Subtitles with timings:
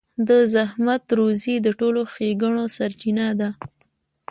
[0.27, 3.49] د زحمت روزي د ټولو ښېګڼو سرچينه ده.